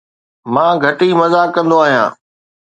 مان 0.53 0.73
گهٽ 0.83 0.99
ئي 1.05 1.09
مذاق 1.21 1.49
ڪندو 1.55 1.77
آهيان 1.85 2.09